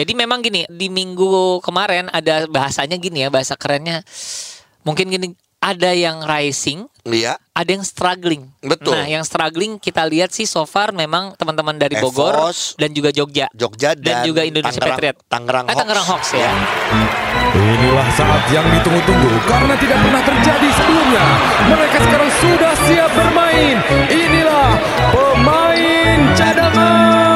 [0.00, 4.00] Jadi memang gini di minggu kemarin ada bahasanya gini ya bahasa kerennya
[4.80, 7.36] mungkin gini ada yang rising, Iya.
[7.52, 8.48] ada yang struggling.
[8.64, 8.96] Betul.
[8.96, 13.12] Nah, yang struggling kita lihat sih so far memang teman-teman dari Bogor Evos, dan juga
[13.12, 13.44] Jogja.
[13.52, 15.16] Jogja Dan dan, juga Indonesia Tangerang, Patriot.
[15.28, 16.48] Tangerang Eh, Tangerang Hawks ya.
[17.52, 21.24] Inilah saat yang ditunggu-tunggu karena tidak pernah terjadi sebelumnya.
[21.68, 23.76] Mereka sekarang sudah siap bermain.
[24.08, 24.68] Inilah
[25.12, 27.29] pemain cadangan.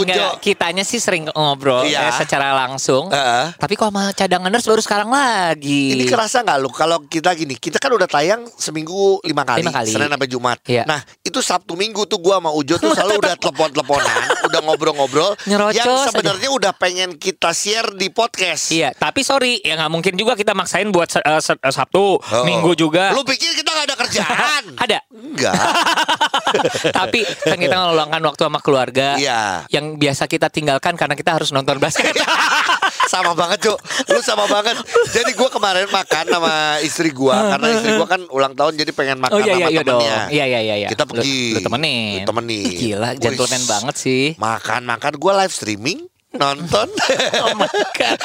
[0.00, 2.08] Enggak, kitanya sih sering ngobrol Iya.
[2.08, 3.08] ya, secara langsung.
[3.08, 3.54] Heeh.
[3.54, 5.94] Tapi kok sama cadanganers baru sekarang lagi.
[5.94, 9.72] Ini kerasa nggak lu kalau kita gini, kita kan udah tayang seminggu lima kali, Lima
[9.72, 9.90] kali.
[9.90, 10.58] Senin sampai Jumat.
[10.64, 10.84] Iya.
[10.84, 15.32] Nah itu Sabtu Minggu tuh gua sama Ujo tuh selalu udah telepon-teleponan, udah ngobrol-ngobrol.
[15.70, 18.70] Yang sebenarnya udah pengen kita share di podcast.
[18.70, 22.44] Iya, tapi sorry ya nggak mungkin juga kita maksain buat eh, Sabtu, Oh.
[22.44, 23.10] Minggu juga.
[23.12, 24.62] Lu pikir kita nggak ada kerjaan?
[24.84, 24.98] Ada.
[25.08, 25.54] Enggak.
[26.98, 29.08] tapi kan kita ngeluangkan waktu sama keluarga.
[29.16, 29.64] Iya.
[29.68, 32.12] Yang biasa kita tinggalkan karena kita harus nonton basket.
[33.12, 33.78] sama banget Cuk.
[34.12, 34.76] Lu sama banget.
[35.14, 39.16] Jadi gua kemarin makan sama istri gua Karena istri gua kan ulang tahun Jadi pengen
[39.16, 40.18] makan oh iya sama iya iya temennya.
[40.28, 40.88] Iya iya iya iya.
[40.92, 41.40] Kita Lu- pergi.
[41.56, 42.20] Lu, temenin.
[42.20, 42.64] Lu temenin.
[42.76, 44.24] Gila, gentleman banget sih.
[44.36, 46.88] Makan-makan gua live streaming Nonton
[47.44, 48.18] Oh my god.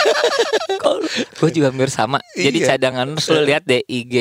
[1.34, 2.20] gue juga hampir sama.
[2.34, 2.76] Jadi Iya.
[2.76, 4.16] cadangan lu lihat deh IG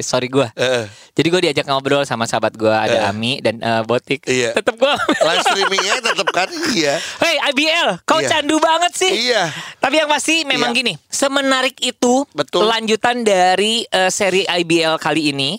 [0.00, 0.44] sorry gue.
[0.52, 3.08] Eh, Jadi gue diajak ngobrol sama sahabat gue ada Eh.
[3.08, 4.24] Ami dan eh, Botik.
[4.24, 4.52] Iya.
[4.52, 4.94] Tetep gue.
[5.18, 8.28] Live streamingnya tetap kan Iya Hey IBL, kau Iya.
[8.30, 9.12] candu banget sih.
[9.26, 10.78] Iya Tapi yang pasti memang Iya.
[10.78, 12.68] gini, semenarik itu Betul.
[12.68, 15.56] lanjutan dari eh, seri IBL kali ini.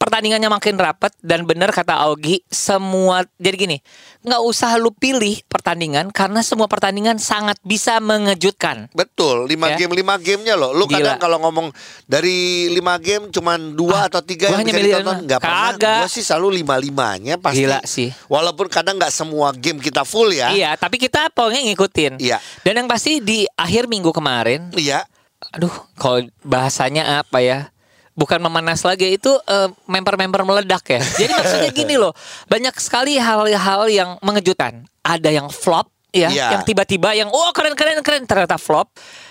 [0.00, 3.78] Pertandingannya makin rapat dan benar kata Augie semua jadi gini
[4.20, 8.88] nggak usah lu pilih pertandingan karena semua pertandingan sangat bisa mengejutkan.
[8.90, 9.76] Betul, lima Ya.
[9.76, 10.72] game lima gamenya loh.
[10.72, 10.96] Lu Gila.
[10.96, 11.68] kadang kalau ngomong
[12.04, 12.32] dari
[12.70, 15.72] lima game cuman dua Ah, atau tiga yang hanya bisa ditonton nggak pernah.
[15.76, 17.60] Gua sih selalu lima limanya pasti.
[17.60, 18.08] Gila sih.
[18.24, 20.48] Walaupun kadang nggak semua game kita full ya.
[20.48, 22.16] Iya, tapi kita pokoknya ngikutin.
[22.16, 22.40] Iya.
[22.64, 25.04] Dan yang pasti di akhir minggu kemarin, Iya.
[25.52, 27.68] aduh, kalau bahasanya apa ya?
[28.12, 31.00] Bukan memanas lagi itu eh, member-member meledak ya.
[31.20, 32.12] Jadi maksudnya gini loh,
[32.46, 34.84] banyak sekali hal-hal yang mengejutkan.
[35.00, 36.58] Ada yang flop ya, Iya.
[36.58, 38.90] yang tiba-tiba yang oh keren keren ternyata flop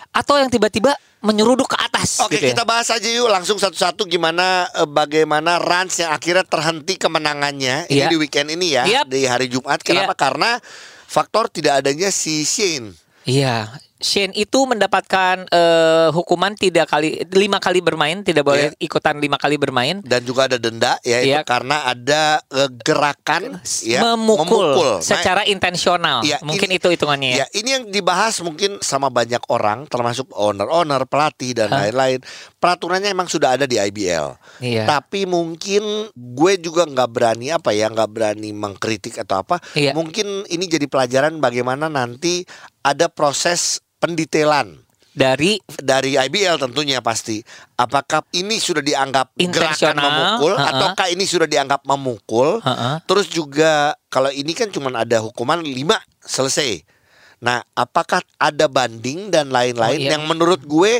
[0.10, 2.56] atau yang tiba-tiba menyeruduk ke atas Oke, gitu ya.
[2.56, 8.00] kita bahas aja yuk langsung satu-satu gimana eh, bagaimana Rans yang akhirnya terhenti kemenangannya ini
[8.02, 8.08] Iya.
[8.08, 9.06] di weekend ini ya Yap.
[9.12, 9.84] di hari Jumat.
[9.84, 10.16] Kenapa?
[10.16, 10.18] Iya.
[10.18, 10.50] Karena
[11.06, 12.96] faktor tidak adanya si Shane.
[13.28, 13.68] Iya,
[14.00, 19.60] Shane itu mendapatkan eh, hukuman tidak kali lima kali bermain, tidak boleh ikutan lima kali
[19.60, 20.00] bermain.
[20.02, 21.44] dan juga ada denda ya itu Iya.
[21.44, 26.24] karena ada eh, gerakan ya memukul, Nah, secara intensional.
[26.24, 27.38] Iya, Mungkin ini- itu hitungannya ya.
[27.44, 32.24] Ya, ini yang dibahas mungkin sama banyak orang, termasuk owner-owner, pelatih dan lain-lain.
[32.56, 34.40] Peraturannya emang sudah ada di IBL.
[34.60, 34.88] Iya.
[34.88, 35.84] Tapi mungkin
[36.16, 39.60] gue juga nggak berani apa ya, nggak berani mengkritik atau apa.
[39.76, 39.92] Iya.
[39.92, 42.48] Mungkin ini jadi pelajaran bagaimana nanti
[42.80, 44.80] ada proses pendetailan
[45.10, 47.44] Dari dari IBL tentunya pasti.
[47.76, 50.70] Apakah ini sudah dianggap gerakan memukul ha-ha.
[50.72, 52.64] ataukah ini sudah dianggap memukul?
[52.64, 53.04] Ha-ha.
[53.04, 55.76] Terus juga kalau ini kan cuma ada hukuman 5
[56.24, 56.88] selesai.
[57.40, 60.12] Nah, apakah ada banding dan lain-lain Oh, iya.
[60.16, 61.00] yang menurut gue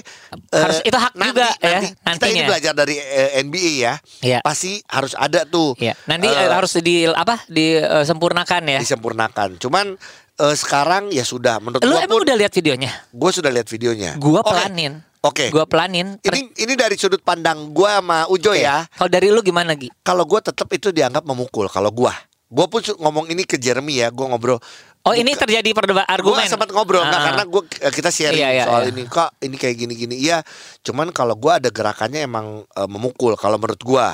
[0.50, 2.46] Harus- eh, itu hak juga ya, Kita ini nantinya.
[2.48, 3.94] belajar dari eh, NBA ya.
[4.20, 4.40] Iya.
[4.40, 5.76] Pasti harus ada tuh.
[5.76, 7.44] ya, nanti eh, eh, harus di apa?
[7.48, 8.80] Disempurnakan ya.
[8.80, 9.60] disempurnakan.
[9.60, 9.96] Cuman
[10.40, 12.92] eh, sekarang ya sudah menurut Lu gue emang pun udah lihat videonya?
[13.06, 14.16] gue sudah lihat videonya.
[14.16, 14.50] Gua Oke.
[14.50, 14.94] pelanin.
[15.20, 15.46] Oke.
[15.50, 16.16] Gua pelanin.
[16.18, 18.64] Ter- Ini ini dari sudut pandang gue sama Ujo Oke.
[18.64, 18.88] ya.
[18.90, 19.92] Kalau dari lu gimana Gi?
[20.00, 21.68] Kalau gue tetap itu dianggap memukul.
[21.68, 22.14] Kalau gue,
[22.48, 24.08] gue pun ngomong ini ke Jeremy ya.
[24.10, 24.64] Gue ngobrol.
[25.00, 26.44] Oh, ini terjadi perdebatan Gue argumen.
[26.46, 27.26] sempat ngobrol nggak Ah.
[27.26, 28.92] karena gue kita sharing Iya, iya, soal iya.
[28.92, 30.16] ini kok ini kayak gini-gini.
[30.20, 30.44] Iya,
[30.82, 33.36] cuman kalau gue ada gerakannya emang eh, memukul.
[33.36, 34.08] Kalau menurut gue.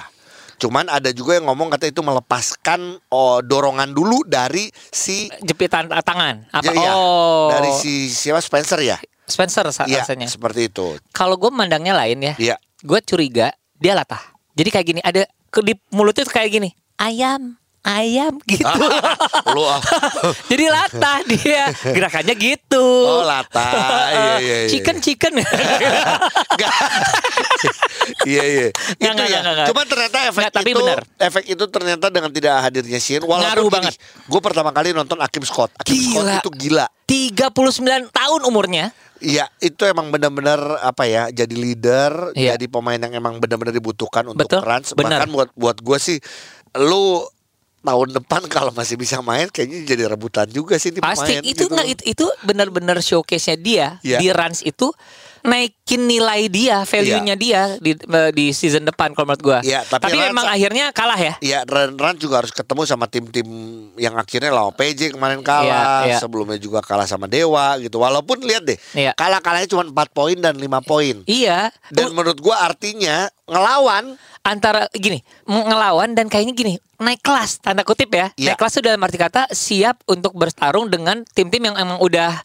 [0.55, 6.03] Cuman ada juga yang ngomong kata itu melepaskan oh, dorongan dulu dari si jepitan eh,
[6.03, 6.47] tangan.
[6.51, 6.71] Apa?
[6.71, 6.93] Ya.
[6.95, 7.51] Oh.
[7.51, 8.97] dari si siapa Spencer ya.
[9.25, 10.05] Spencer rasanya.
[10.29, 10.95] seperti itu.
[11.11, 12.33] Kalau gue memandangnya lain ya.
[12.37, 12.55] Iya.
[12.85, 14.21] Gue curiga dia latah.
[14.55, 15.27] Jadi kayak gini, ada
[15.65, 16.69] di mulutnya kayak gini.
[16.95, 18.65] Ayam, ayam gitu.
[19.53, 19.77] Lu ah.
[20.51, 21.69] Jadi latah dia.
[21.85, 22.85] Gerakannya gitu.
[23.05, 23.71] Oh, latah.
[24.15, 24.69] Iya, iya, iya.
[24.69, 25.33] Chicken, chicken.
[28.25, 28.67] Iya iya.
[28.71, 29.39] Itu nggak, ya.
[29.41, 29.67] nggak, nggak.
[29.71, 30.99] Cuman ternyata efek Nggak, tapi itu benar.
[31.19, 33.93] efek itu ternyata dengan tidak hadirnya Shin Ngaruh walaupun banget.
[34.25, 35.71] Gue pertama kali nonton Akim Scott.
[35.77, 36.35] Akim Scott Gila.
[36.41, 36.85] itu gila.
[37.05, 38.89] 39 tahun umurnya.
[39.15, 42.59] Iya, itu emang benar-benar apa ya, jadi leader, Iya.
[42.59, 44.91] jadi pemain yang emang benar-benar dibutuhkan untuk Betul, Rans.
[44.91, 45.23] benar.
[45.23, 46.17] Bahkan buat buat gue sih,
[46.75, 47.23] lu
[47.85, 51.43] tahun depan kalau masih bisa main, kayaknya jadi rebutan juga sih ini Pasti pemain.
[51.45, 51.71] itu gitu.
[51.71, 54.17] nggak itu, itu benar-benar showcase-nya dia Iya.
[54.19, 54.89] di Rans itu
[55.45, 57.93] naikin nilai dia, value-nya dia di
[58.33, 59.59] di season depan kalau menurut gua.
[59.61, 61.33] Iya, tapi tapi memang akhirnya kalah ya.
[61.39, 63.45] Iya, Ran, Ran juga harus ketemu sama tim-tim
[63.95, 66.17] yang akhirnya lawan PJ kemarin kalah, Iya, iya.
[66.17, 68.01] sebelumnya juga kalah sama Dewa gitu.
[68.01, 69.13] Walaupun lihat deh, Iya.
[69.13, 71.21] kalah-kalahnya cuma 4 poin dan 5 poin.
[71.29, 71.69] Iya.
[71.93, 78.09] Dan menurut gua artinya ngelawan antara gini ngelawan dan kayaknya gini naik kelas tanda kutip
[78.09, 78.53] ya Iya.
[78.53, 82.41] naik kelas itu dalam arti kata siap untuk bertarung dengan tim-tim yang emang udah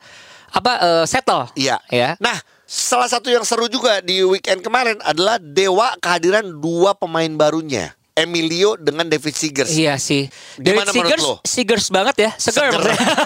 [0.50, 1.76] apa eh, settle Iya.
[1.88, 2.37] ya Nah,
[2.70, 7.90] salah satu yang seru juga di weekend kemarin adalah Dewa kehadiran dua pemain barunya.
[8.14, 9.72] Emilio dengan David Seegers.
[9.72, 10.28] Iya sih.
[10.61, 11.34] Gimana David Seegers, lo?
[11.40, 12.69] Seegers banget ya, seger.
[12.69, 12.82] Seger.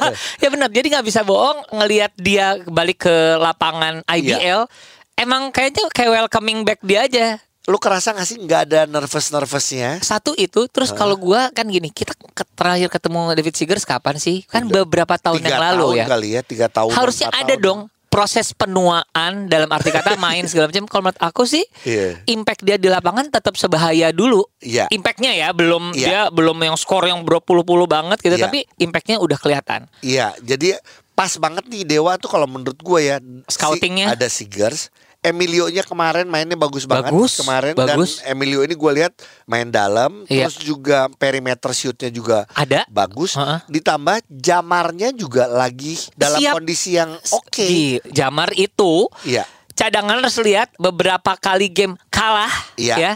[0.45, 0.71] ya benar.
[0.71, 4.71] Jadi nggak bisa bohong ngelihat dia balik ke lapangan IBL.
[5.19, 7.27] Emang kayaknya kayak welcoming back dia aja.
[7.65, 10.05] Lu kerasa gak sih nggak ada nervous-nervousnya?
[10.05, 14.45] Satu itu, terus kalau gua kan gini, kita ke- terakhir ketemu David Seegers kapan sih?
[14.45, 16.07] Kan beberapa tahun Tiga yang lalu tahun ya.
[16.07, 16.93] kali ya, tiga tahun.
[16.93, 17.65] Harusnya ada tahun.
[17.65, 17.81] dong
[18.15, 20.87] proses penuaan dalam arti kata main segala macam.
[20.87, 22.23] Kalau menurut aku sih, Iya.
[22.27, 24.47] impact dia di lapangan tetap sebahaya dulu.
[24.59, 24.87] Iya.
[24.89, 26.07] Impactnya ya belum Iya.
[26.07, 28.47] dia belum yang skor yang berpuluh-puluh banget gitu, Iya.
[28.47, 29.91] tapi impactnya udah kelihatan.
[29.99, 30.79] Iya, jadi
[31.11, 34.15] pas banget nih Dewa tuh kalau menurut gue ya si- Scoutingnya.
[34.15, 34.95] ada Seegers.
[35.25, 38.21] Emilio-nya kemarin mainnya bagus banget Bagus, kemarin bagus.
[38.21, 39.13] dan Emilio ini gue lihat
[39.45, 40.47] main dalam Iya.
[40.47, 42.85] terus juga perimeter shootnya juga Ada.
[42.87, 43.65] bagus Heeh.
[43.67, 46.53] ditambah Jamarnya juga lagi dalam Siap.
[46.55, 49.49] kondisi yang oke Di Jamar itu Iya.
[49.73, 52.97] cadangan harus lihat beberapa kali game kalah Iya.
[53.01, 53.13] ya.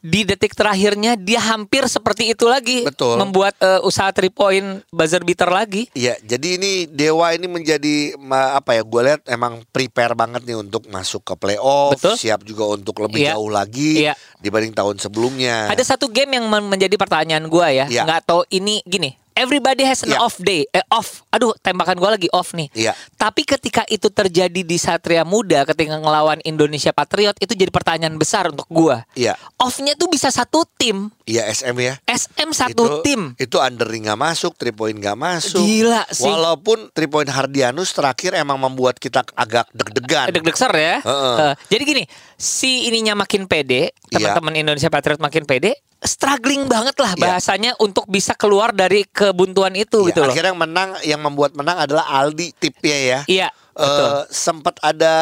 [0.00, 3.20] Di detik terakhirnya dia hampir seperti itu lagi Betul.
[3.20, 5.92] membuat eh, usaha three point buzzer beater lagi.
[5.92, 8.82] Iya, jadi ini Dewa ini menjadi apa ya?
[8.82, 12.16] Gue lihat emang prepare banget nih untuk masuk ke playoff, Betul.
[12.16, 13.36] siap juga untuk lebih Iya.
[13.36, 14.16] jauh lagi Iya.
[14.40, 15.68] dibanding tahun sebelumnya.
[15.68, 17.84] Ada satu game yang men- menjadi pertanyaan gua ya.
[17.84, 18.08] Iya.
[18.08, 19.20] Nggak tahu ini gini.
[19.40, 20.20] Everybody has an Iya.
[20.20, 20.68] off day.
[20.68, 21.24] Eh off.
[21.32, 22.68] Aduh, tembakan gua lagi off nih.
[22.72, 22.92] Iya.
[23.16, 28.52] Tapi ketika itu terjadi di Satria Muda ketika ngelawan Indonesia Patriot itu jadi pertanyaan besar
[28.52, 29.08] untuk gua.
[29.16, 29.40] Iya.
[29.56, 31.08] Off-nya tuh bisa satu tim.
[31.24, 31.94] Iya SM ya.
[32.04, 33.20] SM satu itu, tim.
[33.34, 35.62] Itu under nggak masuk, three point nggak masuk.
[35.62, 36.26] Gila sih.
[36.26, 40.28] Walaupun three point Hardianus terakhir emang membuat kita agak deg-degan.
[40.28, 41.00] Deg-deg ser ya.
[41.00, 41.36] Heeh.
[41.40, 42.02] Eh, jadi gini,
[42.34, 44.34] si ininya makin pede, Iya.
[44.36, 47.22] teman-teman Indonesia Patriot makin pede, struggling banget lah Iya.
[47.22, 50.28] bahasanya untuk bisa keluar dari kebuntuan itu Iya, gitu loh.
[50.28, 53.20] akhirnya yang menang, yang membuat menang adalah Aldi tipnya ya.
[53.24, 54.10] Iya, Eh, betul.
[54.28, 55.14] sempat ada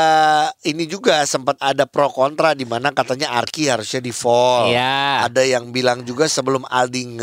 [0.65, 4.73] ini juga sempat ada pro kontra di mana katanya Arki harusnya di fall.
[4.73, 5.29] Iya.
[5.29, 7.21] Ada yang bilang juga sebelum Aldi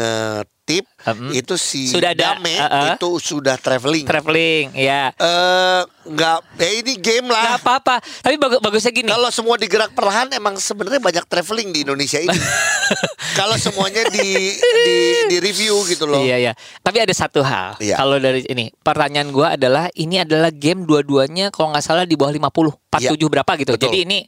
[0.65, 1.29] ngetip Hmm.
[1.29, 2.97] itu si Sudah ada, Dame uh-uh.
[2.97, 4.09] itu sudah traveling.
[4.09, 5.13] Traveling, ya.
[5.13, 7.61] Eh nggak ya ini game Gak lah.
[7.61, 8.01] apa-apa.
[8.01, 9.05] Tapi bagus bagusnya gini.
[9.05, 12.33] Kalau semua digerak perlahan emang sebenarnya banyak traveling di Indonesia ini.
[13.37, 14.89] Kalau semuanya di di
[15.29, 16.25] di review gitu loh.
[16.25, 16.53] Iya, iya.
[16.81, 17.77] Tapi ada satu hal.
[17.77, 18.01] Iya.
[18.01, 22.33] Kalau dari ini, pertanyaan gua adalah ini adalah game dua-duanya kalau nggak salah di bawah
[22.33, 23.69] 50, 47 berapa gitu.
[23.69, 23.77] Iya.
[23.77, 23.85] Betul.
[23.93, 24.19] Jadi ini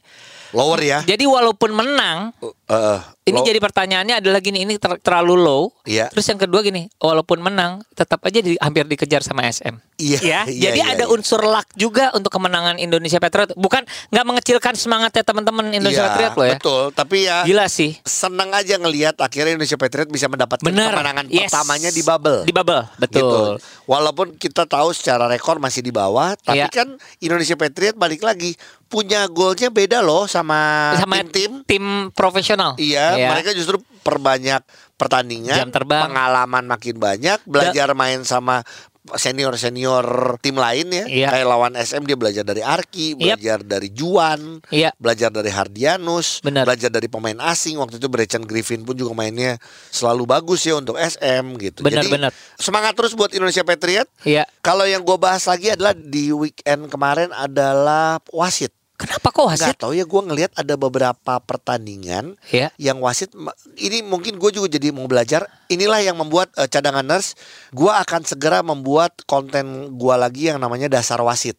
[0.54, 1.02] Lower ya.
[1.02, 2.30] jadi walaupun menang,
[2.68, 5.62] Eh, ini lo- jadi pertanyaannya adalah gini, ini ter- terlalu low.
[5.82, 6.12] Iya.
[6.12, 9.72] Terus yang kedua gini, walaupun menang tetap aja di, hampir dikejar sama SM.
[9.96, 11.10] Iya, Ya, iya, jadi iya, ada iya.
[11.10, 13.56] unsur luck juga untuk kemenangan Indonesia Patriot.
[13.56, 16.54] Bukan nggak mengecilkan semangatnya teman-teman Indonesia Iya, Patriot loh ya.
[16.54, 17.96] Betul, tapi ya Gila sih.
[18.02, 20.92] seneng aja ngelihat akhirnya Indonesia Patriot bisa mendapatkan Bener.
[20.92, 21.48] kemenangan Yes.
[21.48, 22.40] pertamanya di bubble.
[22.44, 23.16] Di bubble, betul.
[23.18, 23.40] Gitu.
[23.86, 26.68] Walaupun kita tahu secara rekor masih di bawah, tapi Iya.
[26.68, 26.88] kan
[27.18, 28.52] Indonesia Patriot balik lagi
[28.86, 31.60] punya golnya beda loh sama, Sama tim-tim.
[31.64, 32.57] tim profesional.
[32.74, 33.28] Iya, Ya.
[33.30, 34.62] mereka justru perbanyak
[34.94, 36.10] pertandingan, Jam terbang.
[36.10, 38.66] pengalaman makin banyak, belajar main sama
[39.08, 40.04] senior-senior
[40.40, 41.04] tim lain ya.
[41.08, 41.28] Iya.
[41.32, 43.18] Kayak lawan SM dia belajar dari Arki, Yep.
[43.18, 44.90] belajar dari Juan, Iya.
[44.96, 46.68] belajar dari Hardianus, Benar.
[46.68, 47.78] belajar dari pemain asing.
[47.78, 49.56] Waktu itu Brechan Griffin pun juga mainnya
[49.88, 51.80] selalu bagus ya untuk SM gitu.
[51.80, 52.20] Benar, Jadi
[52.56, 54.08] semangat terus buat Indonesia Patriot.
[54.24, 54.44] Iya.
[54.60, 58.72] Kalau yang gue bahas lagi adalah di weekend kemarin adalah wasit.
[58.98, 59.74] Kenapa kok Gak wasit?
[59.78, 62.74] tau ya gue ngelihat ada beberapa pertandingan Iya.
[62.76, 63.30] yang wasit
[63.76, 67.38] ini mungkin gue juga jadi mau belajar inilah yang membuat eh, cadangan nurse
[67.70, 71.54] gue akan segera membuat konten gue lagi yang namanya dasar wasit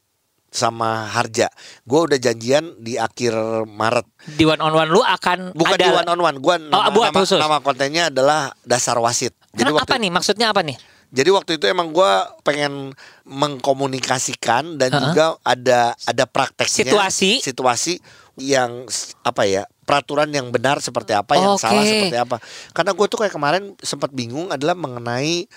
[0.49, 1.47] sama Harja
[1.85, 3.31] gue udah janjian di akhir
[3.65, 6.89] Maret Di one on one lu akan bukan ada di one on one gue nama,
[6.91, 7.39] buat nama, khusus.
[7.39, 10.11] nama kontennya adalah dasar wasit Kenapa waktu apa nih?
[10.13, 10.77] Maksudnya apa nih?
[11.09, 12.11] Jadi waktu itu emang gue
[12.45, 12.93] pengen
[13.25, 15.01] mengkomunikasikan dan Uh-uh.
[15.09, 17.31] juga ada ada prakteknya Situasi.
[17.41, 17.93] situasi
[18.39, 18.87] yang
[19.25, 21.65] apa ya peraturan yang benar seperti apa yang Oke.
[21.65, 22.37] salah seperti apa
[22.71, 25.49] karena gue tuh kayak kemarin sempat bingung adalah mengenai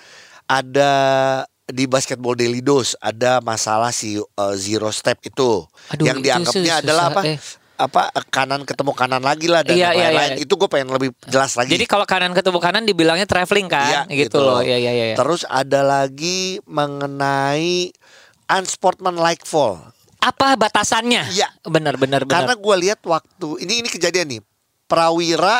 [0.49, 0.91] ada
[1.63, 5.63] di basketball daily dose ada masalah si uh, zero step itu
[5.95, 7.39] Aduh, yang itu dianggapnya susah, adalah apa eh.
[7.73, 10.43] Apa kanan ketemu kanan lagi lah dan Iya, iya, lain-lain iya.
[10.45, 14.29] itu gue pengen lebih jelas lagi Jadi kalau kanan ketemu kanan dibilangnya traveling kan, Iya,
[14.29, 14.61] gitu, loh.
[14.61, 15.15] Iya iya iya.
[15.17, 17.89] Terus ada lagi mengenai
[18.47, 19.81] unsportsmanlike fall.
[20.21, 21.27] apa batasannya?
[21.33, 21.51] Iya.
[21.67, 22.45] Benar benar benar.
[22.47, 24.41] Karena gue lihat waktu ini ini kejadian nih.
[24.87, 25.59] Prawira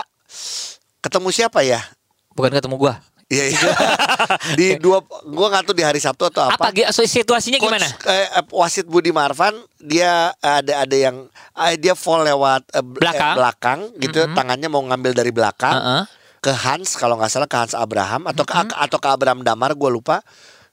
[1.02, 1.84] ketemu siapa ya?
[2.32, 2.96] Bukan ketemu gua.
[3.34, 3.70] Iya, iya.
[4.60, 6.94] di dua gua nggak tahu di hari Sabtu atau Apa, apa.
[6.94, 7.88] Situasinya Coach, gimana?
[8.06, 11.26] eh, eh, wasit Budi Marvan dia ada ada yang
[11.58, 13.36] eh, dia fall lewat eh, bel- eh, Belakang.
[13.36, 16.04] belakang gitu tangannya mau ngambil dari belakang Heeh.
[16.40, 19.90] ke Hans kalau nggak salah ke Hans Abraham atau ke atau ke Abraham Damar gue
[19.90, 20.22] lupa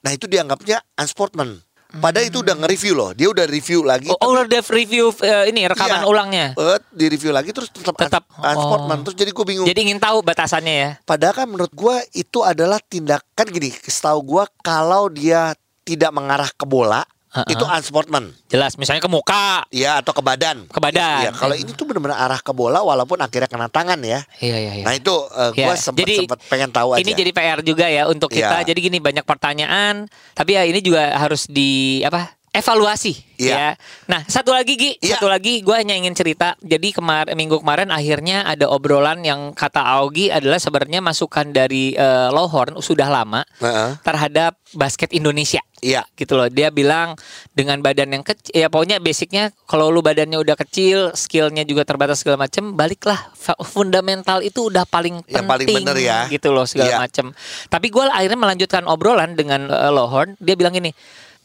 [0.01, 1.61] nah itu dianggapnya unsportman
[1.93, 5.67] padahal itu udah nge-review loh dia udah review lagi Oh, oh, udah review eh, ini
[5.67, 6.07] rekaman Iya.
[6.07, 6.47] ulangnya.
[6.53, 9.03] eh, di review lagi terus tetap, Tetap, uns- unsportman oh.
[9.05, 10.91] terus jadi gue bingung Jadi ingin tahu batasannya ya.
[11.03, 16.63] Padahal kan menurut gua itu adalah tindakan gini, setahu gua kalau dia tidak mengarah ke
[16.63, 17.47] bola Uh-uh.
[17.47, 18.35] itu unsportman.
[18.51, 19.63] Jelas, misalnya ke muka.
[19.71, 20.67] Ya atau ke badan.
[20.67, 21.31] Ke badan.
[21.31, 24.27] Iya, kalau ini tuh benar-benar arah ke bola walaupun akhirnya kena tangan ya.
[24.43, 24.85] Iya iya iya.
[24.85, 27.07] Nah itu uh, Ya, gua sempat jadi pengen tahu aja.
[27.07, 28.67] Ini jadi PR juga ya untuk kita.
[28.67, 28.75] Iya.
[28.75, 32.40] Jadi gini banyak pertanyaan, tapi ya ini juga harus di apa?
[32.51, 33.57] Evaluasi Iya.
[33.57, 33.71] ya.
[34.05, 35.17] Nah, satu lagi Gi, Iya.
[35.17, 36.61] satu lagi gue hanya ingin cerita.
[36.61, 42.29] Jadi kemarin minggu kemarin akhirnya ada obrolan yang kata Augie adalah sebenarnya masukan dari eh,
[42.29, 43.97] Lohorn sudah lama Heeh.
[44.03, 45.63] terhadap basket Indonesia.
[45.81, 46.05] Iya.
[46.13, 47.17] gitu loh dia bilang
[47.57, 52.21] dengan badan yang kecil ya pokoknya basicnya kalau lu badannya udah kecil skillnya juga terbatas
[52.21, 53.17] segala macem baliklah
[53.65, 56.29] fundamental itu udah paling Yang paling penting bener ya.
[56.29, 56.99] gitu loh segala Iya.
[57.01, 57.33] macem
[57.73, 60.93] tapi gue akhirnya melanjutkan obrolan dengan eh, Lohorn dia bilang gini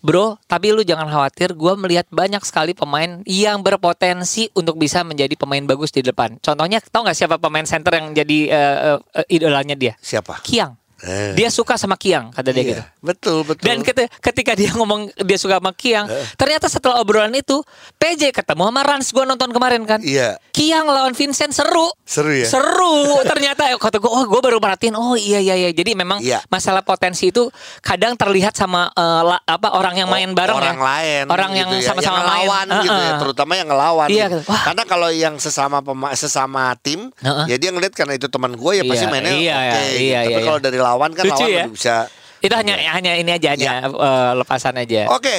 [0.05, 1.57] Bro, tapi lu jangan khawatir.
[1.57, 6.37] Gue melihat banyak sekali pemain yang berpotensi untuk bisa menjadi pemain bagus di depan.
[6.45, 9.97] Contohnya, tau nggak siapa pemain center yang jadi eh, eh, idolanya dia?
[9.97, 10.45] Siapa?
[10.45, 10.77] Kiang.
[10.97, 11.33] Eh.
[11.33, 12.83] Dia suka sama Kiang, kata dia Iya, gitu.
[13.01, 13.61] Betul betul.
[13.61, 16.23] Dan keti- ketika dia ngomong dia suka sama Kiang, Eh.
[16.33, 17.59] ternyata setelah obrolan itu
[17.95, 19.99] PJ ketemu sama Rans gue nonton kemarin kan.
[19.99, 20.39] Iya.
[20.49, 21.91] Kiang lawan Vincent seru.
[22.01, 22.45] Seru ya?
[22.45, 22.95] Seru.
[23.27, 25.69] Ternyata kata gue, oh gue baru perhatiin, oh iya iya iya.
[25.69, 26.39] Jadi memang Iya.
[26.47, 30.85] masalah potensi itu kadang terlihat sama eh, la- apa orang yang main bareng orang ya.
[30.85, 32.25] lain Orang gitu yang ya, sama-sama main.
[32.45, 34.39] ngelawan gitu ya terutama yang ngelawan Iya, gitu.
[34.45, 34.63] Wah.
[34.63, 35.77] karena kalau yang sesama
[36.13, 37.45] sesama tim Heeh.
[37.47, 39.99] ya dia ngeliat karena itu teman gue ya pasti Iya, mainnya iya, oke iya, gitu.
[39.99, 40.45] iya, tapi iya.
[40.45, 41.65] kalau dari lawan kan Lucu lawan ya?
[41.67, 41.95] bisa
[42.39, 45.09] Itu hanya hanya ini aja hanya eh, lepasan aja.
[45.09, 45.35] oke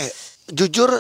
[0.49, 0.91] jujur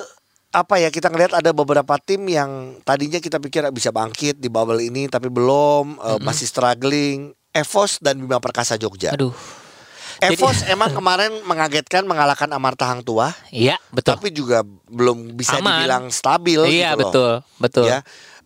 [0.49, 4.81] apa ya kita ngelihat ada beberapa tim yang tadinya kita pikir bisa bangkit di bubble
[4.81, 7.19] ini tapi belum eh, masih struggling
[7.51, 9.33] Evos dan Bima Perkasa Jogja Aduh.
[10.17, 14.17] Jadi- Evos emang kemarin mengagetkan mengalahkan Amarta Hang Tua Iya, betul.
[14.17, 15.77] tapi juga belum bisa Aman.
[15.77, 16.97] dibilang stabil Iya, gitu loh.
[17.03, 17.33] betul.
[17.59, 17.85] Betul.
[17.87, 17.99] Ya,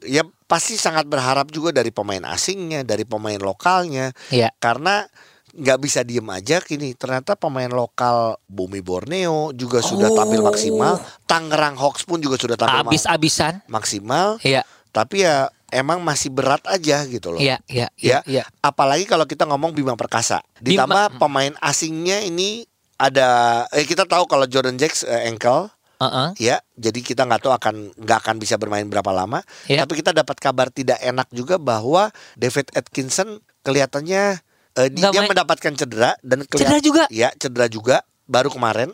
[0.02, 4.50] ya pasti sangat berharap juga dari pemain asingnya, dari pemain lokalnya, Iya.
[4.58, 5.06] karena
[5.52, 6.92] nggak bisa diem aja kini.
[6.92, 10.16] Ternyata pemain lokal Bumi Borneo juga sudah Oh.
[10.16, 13.62] tampil maksimal, Tangerang Hawks pun juga sudah tampil Abis-abisan.
[13.66, 14.38] maksimal.
[14.40, 14.62] Iya.
[14.90, 17.38] Tapi ya emang masih berat aja gitu loh.
[17.38, 18.44] Iya, iya, Ya, iya, iya.
[18.60, 22.66] apalagi kalau kita ngomong Bima Perkasa, Bima- ditambah pemain asingnya ini
[22.96, 23.28] ada,
[23.70, 26.28] eh kita tahu kalau Jordan Jacks eh, ankle, Heeh.
[26.42, 29.84] ya jadi kita nggak tahu akan nggak akan bisa bermain berapa lama Ya.
[29.84, 34.40] tapi kita dapat kabar tidak enak juga bahwa David Atkinson kelihatannya
[34.82, 35.28] eh, dia main.
[35.28, 37.04] mendapatkan cedera dan Cedera juga?
[37.08, 38.90] ya cedera juga baru kemarin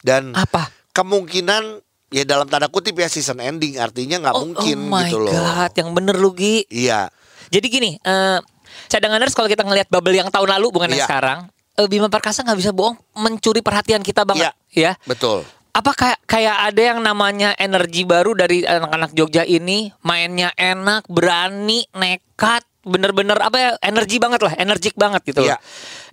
[0.00, 0.68] dan Apa?
[0.92, 5.18] kemungkinan ya dalam tanda kutip ya season ending artinya nggak Oh, mungkin oh my gitu
[5.18, 6.64] loh God, yang bener lu Gi.
[6.68, 7.10] iya
[7.46, 8.38] Jadi gini, eh
[8.86, 11.06] cadanganers kalau kita ngelihat bubble yang tahun lalu bukan yang Iya.
[11.06, 11.38] sekarang,
[11.74, 14.98] eh, Bima Perkasa nggak bisa bohong, mencuri perhatian kita banget, ya.
[15.04, 21.04] betul Apa kayak kayak ada yang namanya energi baru dari anak-anak Jogja ini, mainnya enak,
[21.06, 25.42] berani, nekat, bener-bener apa ya, energi banget lah, energik banget gitu.
[25.42, 25.50] loh.
[25.50, 25.58] Iya.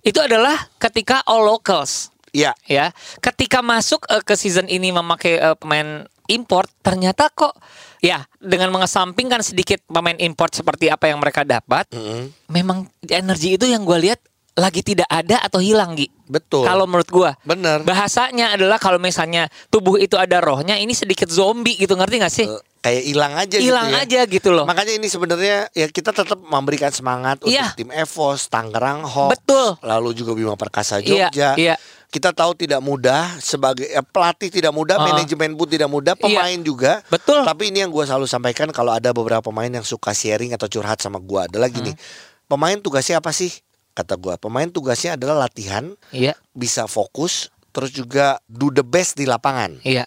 [0.02, 2.90] Itu adalah ketika all locals iya ya.
[3.22, 7.54] Ketika masuk eh, ke season ini memakai eh, pemain import, ternyata kok
[8.02, 12.34] ya dengan mengesampingkan sedikit pemain import seperti apa yang mereka dapat, Mm-mm.
[12.50, 14.20] memang energi itu yang gue lihat
[14.54, 16.06] lagi tidak ada atau hilang Gi.
[16.30, 21.26] betul Kalau menurut gue bener bahasanya adalah kalau misalnya tubuh itu ada rohnya, ini sedikit
[21.26, 22.46] zombie gitu ngerti gak sih?
[22.46, 24.04] Eh, kayak hilang aja Hilang gitu ya.
[24.04, 24.64] aja gitu loh.
[24.68, 27.72] Makanya ini sebenarnya ya kita tetap memberikan semangat Iya.
[27.72, 29.80] untuk tim Evos, Tangerang Hawks, Betul.
[29.80, 31.50] lalu juga Bima Perkasa Iya, Jogja.
[31.56, 31.74] iya.
[32.06, 35.08] Kita tahu tidak mudah sebagai eh, pelatih tidak mudah, Uh-uh.
[35.10, 36.22] manajemen pun tidak mudah, Iya.
[36.22, 36.92] pemain juga.
[37.08, 37.40] Betul.
[37.42, 41.00] Tapi ini yang gue selalu sampaikan kalau ada beberapa pemain yang suka sharing atau curhat
[41.00, 42.00] sama gue adalah gini, Hmm.
[42.46, 43.50] pemain tugasnya apa sih?
[43.90, 49.24] Kata gue, pemain tugasnya adalah latihan, Iya, bisa fokus, terus juga do the best di
[49.24, 50.06] lapangan iya.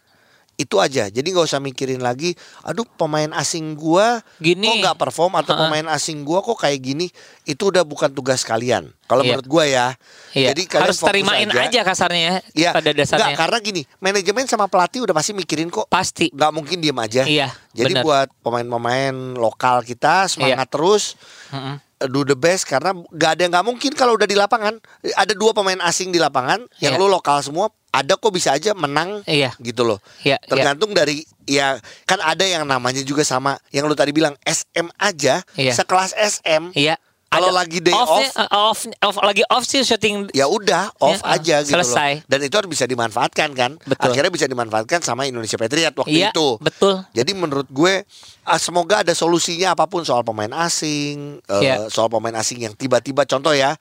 [0.58, 4.66] Itu aja jadi nggak usah mikirin lagi aduh pemain asing gua Gini.
[4.66, 5.62] kok nggak perform atau Ha-ha.
[5.64, 9.30] pemain asing gua kok kayak gini itu udah bukan tugas kalian kalau Iya.
[9.32, 9.88] menurut gua ya
[10.32, 10.52] Iya.
[10.52, 13.22] jadi kalian harus terimain aja, kasarnya Iya, pada dasarnya.
[13.28, 16.34] nggak, karena gini manajemen sama pelatih udah pasti mikirin kok Pasti.
[16.34, 18.04] nggak mungkin diem aja Iya, jadi benar.
[18.04, 21.14] buat pemain-pemain lokal kita semangat terus
[21.48, 21.78] Mm-mm.
[21.78, 24.74] uh, do the best karena nggak ada yang nggak mungkin kalau udah di lapangan
[25.14, 27.00] ada dua pemain asing di lapangan yang Iya.
[27.00, 29.58] lu lokal semua ada kok bisa aja menang Iya.
[29.58, 30.46] gitu loh Iya, iya.
[30.46, 35.42] tergantung dari ya kan ada yang namanya juga sama yang lu tadi bilang SM aja
[35.54, 35.74] Iya.
[35.74, 36.96] sekelas SM Iya.
[37.28, 41.20] Kalau lagi day off-nya, off, uh, off, off lagi off sih syuting ya udah off
[41.20, 42.24] Ya, aja gitu selesai.
[42.24, 44.16] loh dan itu harus bisa dimanfaatkan kan Betul.
[44.16, 47.04] akhirnya bisa dimanfaatkan sama Indonesia Patriot waktu Iya, itu betul.
[47.12, 48.08] jadi menurut gue
[48.42, 51.92] ah, semoga ada solusinya apa pun soal pemain asing, eh, Iya.
[51.92, 53.76] soal pemain asing yang tiba-tiba contoh ya,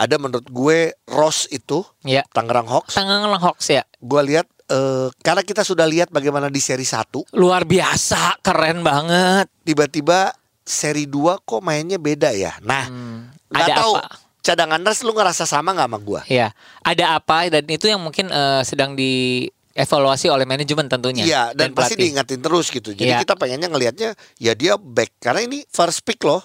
[0.00, 2.24] ada menurut gue Ross itu Iya.
[2.32, 2.96] Tangerang Hawks.
[2.96, 3.84] Tangan Hawks ya.
[4.00, 9.52] Gue lihat eh, karena kita sudah lihat bagaimana di seri 1, Luar biasa, keren banget.
[9.60, 12.56] tiba-tiba seri 2 kok mainnya beda ya.
[12.62, 12.88] Nah,
[13.50, 14.14] nggak ada tahu apa?
[14.40, 16.20] cadanganers lu ngerasa sama nggak sama gue?
[16.32, 16.48] Ya,
[16.80, 21.24] ada apa dan itu yang mungkin eh, sedang dievaluasi oleh manajemen tentunya.
[21.26, 22.02] Iya, dan, pasti pelatih.
[22.06, 22.94] diingatin terus gitu.
[22.94, 23.20] Jadi Iya.
[23.20, 26.40] kita pengennya ngelihatnya ya dia back karena ini first pick loh.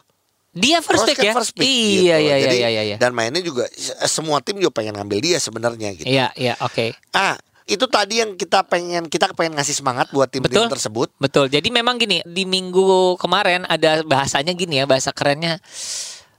[0.55, 1.33] Dia first pick kan ya.
[1.35, 2.25] first pick iya, gitu.
[2.25, 2.97] iya, Jadi, iya, iya, iya.
[2.97, 3.67] Dan mainnya juga
[4.07, 6.07] semua tim juga pengen ngambil dia sebenarnya gitu.
[6.07, 6.95] Iya, iya, oke.
[7.12, 7.35] Ah,
[7.65, 10.71] itu tadi yang kita pengen kita pengen ngasih semangat buat tim-tim Betul.
[10.71, 11.12] tersebut.
[11.17, 11.51] Betul.
[11.51, 15.59] Jadi memang gini, di minggu kemarin ada bahasanya gini ya, bahasa kerennya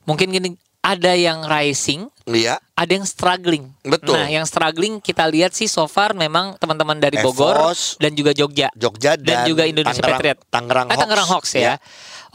[0.02, 2.62] mungkin gini, ada yang rising, Iya.
[2.72, 3.74] ada yang struggling.
[3.82, 4.14] Betul.
[4.14, 8.30] Nah, yang struggling kita lihat sih so far memang teman-teman dari Bogor Evos, dan juga
[8.30, 8.70] Jogja.
[8.72, 10.38] Jogja dan, dan juga Indonesia Tangerang- Patriot.
[10.46, 11.50] Tangerang Eh, Tangerang Hawks.
[11.50, 11.74] Hawks ya.
[11.74, 11.74] Ya.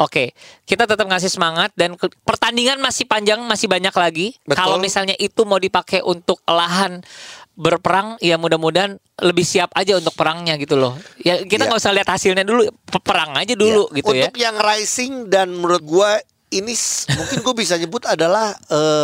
[0.02, 0.34] Oke,
[0.66, 1.94] kita tetap ngasih semangat dan
[2.26, 4.34] pertandingan masih panjang, masih banyak lagi.
[4.50, 7.06] Kalau misalnya itu mau dipakai untuk lahan
[7.54, 10.98] berperang, ya mudah-mudahan lebih siap aja untuk perangnya gitu loh.
[11.22, 11.68] Ya kita Ya.
[11.70, 13.96] nggak usah lihat hasilnya dulu, pe- perang aja dulu Iya.
[13.96, 14.26] gitu ya.
[14.26, 16.18] Untuk yang rising dan menurut gua
[16.50, 16.74] ini
[17.14, 18.52] mungkin gue bisa nyebut adalah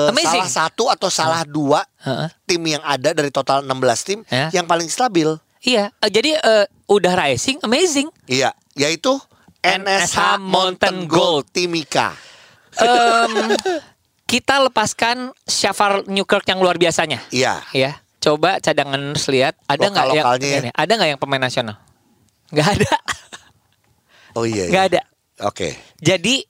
[0.09, 0.35] Amazing.
[0.35, 2.27] salah satu atau salah dua Heeh.
[2.43, 4.51] tim yang ada dari total 16 tim Ya.
[4.51, 5.31] yang paling stabil.
[5.61, 8.11] Iya, eh, jadi eh, udah rising, amazing.
[8.25, 9.15] Iya, yaitu
[9.75, 12.15] NSH Mountain Gold Timika.
[12.77, 13.57] Em,
[14.23, 17.19] kita lepaskan Shafar Newkirk yang luar biasanya.
[17.31, 17.63] Iya.
[17.73, 20.57] Ya, coba cadangan lihat ada nggak yang ya.
[20.63, 21.75] ini, ada nggak yang pemain nasional?
[22.47, 22.93] Nggak ada,
[24.37, 24.67] Oh iya.
[24.67, 24.71] iya.
[24.71, 25.01] nggak ada.
[25.45, 25.75] Oke.
[25.99, 26.45] Jadi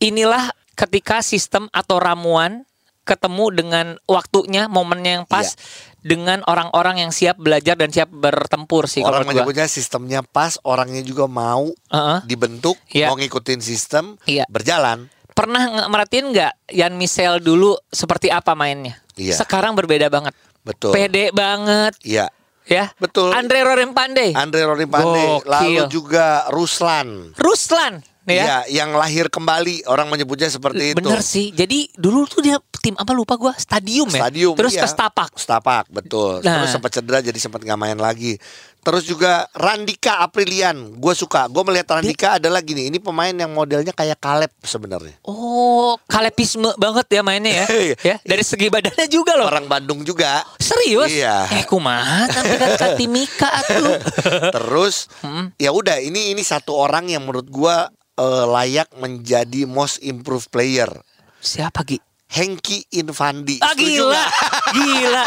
[0.00, 2.64] inilah ketika sistem atau ramuan
[3.04, 5.58] ketemu dengan waktunya, momennya yang Iya.
[6.00, 9.44] Dengan orang-orang yang siap belajar dan siap bertempur sih kalau Orang menurut gua.
[9.46, 12.18] menyebutnya sistemnya pas, orangnya juga mau Heeh.
[12.24, 13.08] dibentuk, Iya.
[13.08, 14.44] mau ngikutin sistem, Iya.
[14.46, 15.08] berjalan.
[15.30, 18.98] Pernah merhatiin nggak Yan Michel dulu seperti apa mainnya?
[19.14, 19.36] Iya.
[19.36, 20.32] Sekarang berbeda banget.
[20.60, 20.92] Betul.
[20.92, 22.28] Pede banget, Iya.
[22.64, 22.92] ya.
[22.96, 23.32] Betul.
[23.32, 27.32] Andre Rorem Pandey, Andre Roni Pandey, lalu juga Ruslan.
[27.36, 28.44] Ruslan, ya.
[28.46, 31.02] Iya, yang lahir kembali, orang menyebutnya seperti itu.
[31.02, 31.50] Bener sih.
[31.50, 33.52] Jadi dulu tuh dia tim apa lupa gua?
[33.58, 34.26] Stadium ya.
[34.26, 34.54] Stadium.
[34.56, 34.82] Terus iya.
[34.84, 35.30] ke Stapak.
[35.36, 36.40] Stapak, betul.
[36.40, 36.62] Nah.
[36.62, 38.40] Terus sempat cedera jadi sempat nggak main lagi.
[38.80, 41.44] Terus juga Randika Aprilian, gue suka.
[41.52, 45.20] Gue melihat Randika adalah gini, ini pemain yang modelnya kayak Kaleb sebenarnya.
[45.28, 47.66] Oh, kalepisme banget ya mainnya ya.
[47.80, 47.96] Iya.
[48.00, 49.52] ya, dari segi badannya juga loh.
[49.52, 50.40] Orang Bandung juga.
[50.56, 51.12] Serius?
[51.12, 51.48] Iya.
[51.60, 54.00] Eh, kumaha tapi kan Timika atuh.
[54.56, 55.52] Terus Hmm.
[55.60, 60.88] ya udah ini ini satu orang yang menurut gua eh, layak menjadi most improved player.
[61.36, 61.98] Siapa Gi?
[62.30, 63.58] Hengki Infandi.
[63.58, 64.24] Ah Setuju gila,
[64.76, 65.24] gila.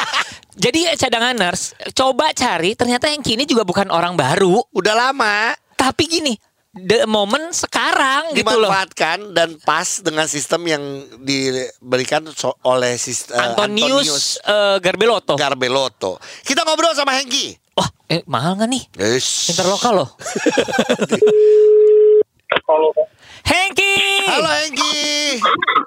[0.55, 6.07] Jadi eh, cadanganers, coba cari ternyata yang kini juga bukan orang baru, Udah lama tapi
[6.07, 6.31] gini,
[6.71, 8.71] the moment sekarang gitu loh.
[8.71, 10.83] dimanfaatkan dan pas dengan sistem yang
[11.19, 15.35] diberikan so- oleh sistem Antonius, eh, Garbelotto.
[15.35, 16.23] Garbelotto.
[16.39, 17.59] Kita ngobrol sama Hengki.
[17.75, 18.83] Wah, eh, mahal nggak nih?
[18.95, 19.51] Yes.
[19.51, 20.09] Interlokal loh.
[22.53, 22.93] Halo,
[23.43, 23.93] Hengki.
[24.23, 25.01] Halo Hengki.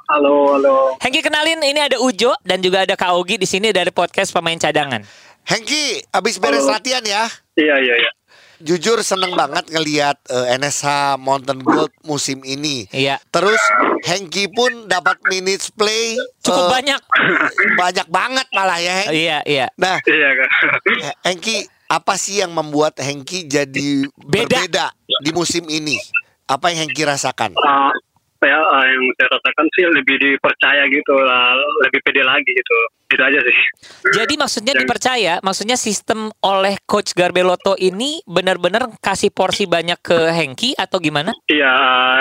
[0.09, 0.74] halo, halo.
[0.98, 4.57] Hengki kenalin ini ada Ujo dan juga ada Kak Ogi di sini dari podcast pemain
[4.57, 5.07] cadangan.
[5.46, 6.74] Hengki, abis beres Halo.
[6.74, 7.31] latihan ya.
[7.55, 8.11] Iya, iya, iya.
[8.57, 12.88] Jujur seneng banget ngelihat eh, NSH Mountain Gold musim ini.
[12.90, 13.22] Iya.
[13.31, 13.61] Terus
[14.02, 17.00] Hengki pun dapat minutes play Cukup eh, banyak.
[17.79, 19.11] banyak banget malah ya Heng.
[19.12, 19.66] Iya, iya.
[19.76, 20.48] Nah, Iya, kan.
[21.22, 24.59] Hengki apa sih yang membuat Hengki jadi Beda.
[24.59, 24.87] berbeda
[25.22, 25.94] di musim ini?
[26.46, 27.59] Apa yang Hengki rasakan?
[27.59, 27.90] Ah,
[28.38, 32.78] saya ah, yang saya rasakan sih lebih dipercaya gitu lah, lebih pede lagi gitu.
[33.07, 33.57] Itu aja sih.
[34.19, 40.35] Jadi maksudnya Yang- dipercaya, maksudnya sistem oleh coach Garbelotto ini benar-benar kasih porsi banyak ke
[40.35, 41.31] Hengki atau gimana?
[41.47, 41.71] Iya,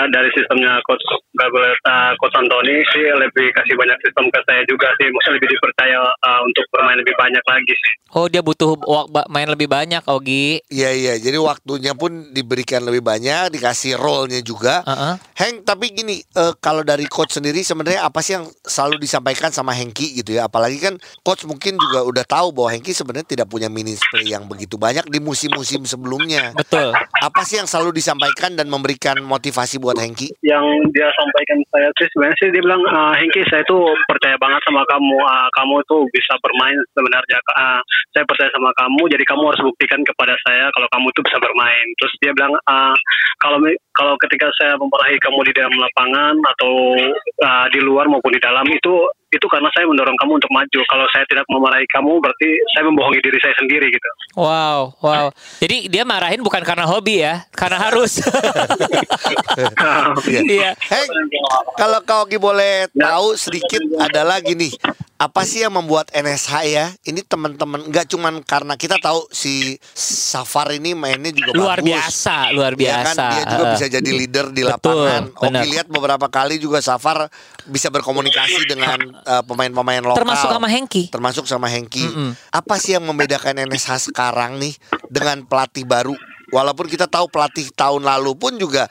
[0.08, 1.02] dari sistemnya coach
[1.34, 5.10] Gabeleta, coach Antoni sih lebih kasih banyak sistem ke saya juga sih.
[5.10, 7.92] Maksudnya lebih dipercaya ah, untuk bermain lebih banyak lagi sih.
[8.14, 10.62] Oh, dia butuh wak- ba- main lebih banyak, Ogi.
[10.70, 14.86] Iya iya, jadi waktunya pun diberikan lebih banyak, dikasih role-nya juga.
[14.86, 15.14] Heeh.
[15.34, 19.74] Heng, tapi gini, eh, kalau dari coach sendiri sebenarnya apa sih yang selalu disampaikan sama
[19.74, 20.46] Hengki gitu ya?
[20.46, 24.46] Apalagi kan coach mungkin juga udah tahu bahwa Hengki sebenarnya tidak punya minutes play yang
[24.46, 26.52] begitu banyak di musim-musim sebelumnya.
[26.56, 26.94] Betul.
[27.22, 30.36] Apa sih yang selalu disampaikan dan memberikan motivasi buat Hengki?
[30.44, 34.60] Yang dia sampaikan saya sih sebenarnya sih dia bilang "Ah, Hengki saya tuh percaya banget
[34.64, 37.80] sama kamu Ah, kamu tuh bisa bermain sebenarnya Ah,
[38.12, 41.86] saya percaya sama kamu jadi kamu harus buktikan kepada saya kalau kamu tuh bisa bermain
[41.98, 42.94] terus dia bilang "Ah,
[43.40, 43.58] kalau
[43.96, 46.72] kalau ketika saya memarahi kamu di dalam lapangan atau
[47.44, 48.94] ah, di luar maupun di dalam itu
[49.36, 53.20] itu karena saya mendorong kamu untuk maju kalau saya tidak memarahi kamu berarti saya membohongi
[53.20, 55.32] diri saya sendiri gitu Wow, wow.
[55.64, 58.20] Jadi dia marahin bukan karena hobi ya, karena harus.
[60.26, 60.40] Iya.
[60.44, 60.70] Iya.
[60.76, 61.08] Heng,
[61.78, 64.68] kalau kau boleh tahu sedikit adalah gini,
[65.16, 66.92] apa sih yang membuat NSH ya?
[67.00, 71.88] Ini teman-teman nggak cuman karena kita tahu si Safar ini mainnya juga Luar bagus.
[71.88, 73.24] biasa, luar Iya kan, biasa.
[73.32, 75.22] dia juga bisa jadi leader di Betul, lapangan.
[75.40, 77.32] Ogi lihat beberapa kali juga Safar
[77.64, 80.20] bisa berkomunikasi dengan eh, pemain-pemain lokal.
[80.20, 81.02] Termasuk sama Hengki.
[81.08, 82.04] Termasuk sama Hengki.
[82.04, 82.30] Mm-mm.
[82.52, 84.76] Apa sih yang membedakan NSH sekarang nih
[85.08, 86.12] dengan pelatih baru?
[86.46, 88.86] Walaupun kita tahu pelatih tahun lalu pun juga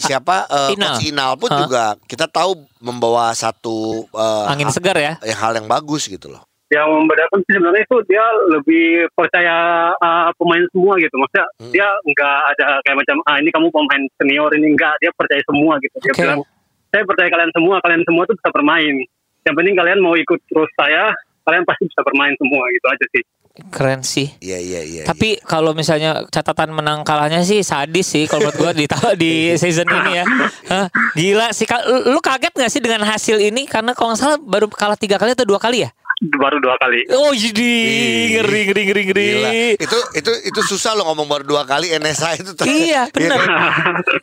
[0.00, 0.88] siapa eh, Inal.
[0.90, 1.60] Coach Inal pun Hah?
[1.60, 5.20] juga kita tahu membawa satu eh, Angin segar ya.
[5.20, 6.42] hal yang bagus gitu loh.
[6.70, 9.54] yang membedakan sih sebenarnya itu dia lebih percaya
[9.92, 11.72] uh, pemain semua gitu maksudnya Hmm.
[11.74, 15.82] dia nggak ada kayak macam ah ini kamu pemain senior ini enggak dia percaya semua
[15.82, 16.40] gitu dia bilang
[16.88, 18.94] saya percaya kalian semua kalian semua tuh bisa bermain
[19.42, 21.10] yang penting kalian mau ikut terus saya
[21.42, 24.30] kalian pasti bisa bermain semua gitu aja sih Keren sih.
[24.38, 25.02] Iya iya iya.
[25.02, 28.86] Tapi kalau misalnya catatan menang kalahnya sih sadis sih kalau menurut gua di
[29.18, 30.24] di season ini ya.
[30.70, 30.86] Hah,
[31.18, 31.66] Gila sih.
[31.66, 33.66] Lu lu kaget gak sih dengan hasil ini?
[33.66, 35.90] Karena kalau nggak salah baru kalah tiga kali atau dua kali ya?
[36.20, 39.26] baru dua kali Oh jadi Ih, ngeri ngeri ngeri ngeri.
[39.32, 39.50] Gila.
[39.80, 42.52] Itu itu itu susah lo ngomong baru dua kali NSA itu.
[42.68, 43.40] Iya, bener.
[43.40, 43.48] kan?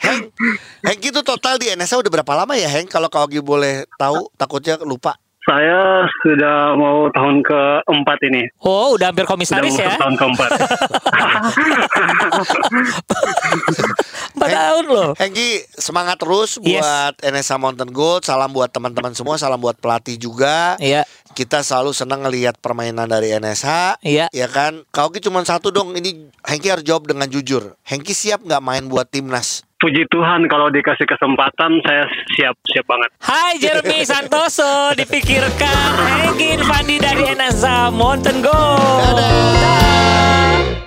[0.05, 0.21] Heng,
[0.85, 2.85] Heng itu total di NSA udah berapa lama ya Heng?
[2.85, 5.17] Kalau kau boleh tahu, takutnya lupa.
[5.47, 9.95] Saya sudah mau tahun keempat ini Oh udah hampir sudah komisaris masuk ya?
[9.95, 10.49] tahun keempat
[14.37, 15.09] Empat tahun loh.
[15.17, 16.81] Hengki semangat terus Yes.
[16.81, 18.21] buat NSA Mountain Gold.
[18.21, 20.77] Salam buat teman-teman semua, salam buat pelatih juga.
[20.77, 21.07] Iya.
[21.37, 24.01] Kita selalu senang ngelihat permainan dari NSH.
[24.01, 24.25] Iya.
[24.33, 24.81] Ya kan?
[24.89, 25.93] Kau cuma satu dong.
[25.93, 27.77] Ini Hengki harus jawab dengan jujur.
[27.85, 29.61] Hengki siap nggak main buat timnas?
[29.77, 36.97] puji Tuhan kalau dikasih kesempatan saya siap siap banget Hai Jeremy Santoso Dipikirkan Hengkin Fandi
[36.97, 39.29] dari NSA Mountain Gold Dadah.
[39.53, 40.86] Dadah.